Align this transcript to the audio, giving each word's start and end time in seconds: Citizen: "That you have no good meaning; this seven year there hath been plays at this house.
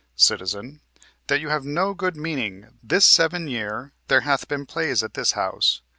Citizen: 0.15 0.81
"That 1.27 1.41
you 1.41 1.49
have 1.49 1.63
no 1.63 1.93
good 1.93 2.17
meaning; 2.17 2.79
this 2.81 3.05
seven 3.05 3.47
year 3.47 3.93
there 4.07 4.21
hath 4.21 4.47
been 4.47 4.65
plays 4.65 5.03
at 5.03 5.13
this 5.13 5.33
house. 5.33 5.83